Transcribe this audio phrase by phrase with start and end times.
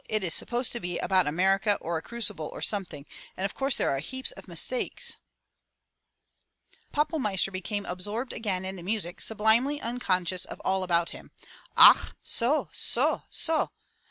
[0.09, 3.05] "It is supposed to be about America or a crucible or something.
[3.37, 5.17] And of course there are heaps of mistakes."
[6.91, 11.29] Pappelmeister became absorbed again in the music, sublimely unconscious of all about him.
[11.77, 13.69] "Ach, so— so,— So!